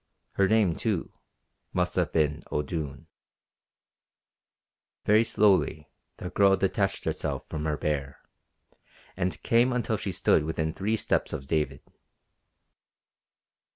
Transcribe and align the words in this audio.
Her 0.31 0.47
name, 0.47 0.73
too, 0.75 1.11
must 1.73 1.93
have 1.93 2.11
been 2.11 2.41
O'Doone. 2.51 3.05
Very 5.05 5.23
slowly 5.23 5.91
the 6.17 6.31
girl 6.31 6.55
detached 6.57 7.03
herself 7.03 7.47
from 7.47 7.65
her 7.65 7.77
bear, 7.77 8.19
and 9.15 9.43
came 9.43 9.71
until 9.71 9.97
she 9.97 10.11
stood 10.11 10.43
within 10.43 10.73
three 10.73 10.97
steps 10.97 11.33
of 11.33 11.45
David. 11.45 11.83